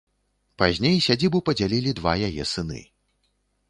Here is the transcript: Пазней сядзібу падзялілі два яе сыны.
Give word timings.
Пазней 0.61 0.97
сядзібу 1.09 1.43
падзялілі 1.51 1.97
два 2.01 2.17
яе 2.33 2.51
сыны. 2.57 2.85